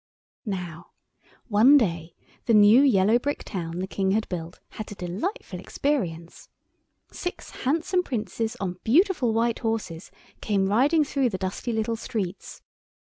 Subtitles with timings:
[0.47, 0.93] Now
[1.47, 2.15] one day
[2.47, 6.49] the new yellow brick town the King had built had a delightful experience.
[7.11, 10.09] Six handsome Princes on beautiful white horses
[10.41, 12.63] came riding through the dusty little streets.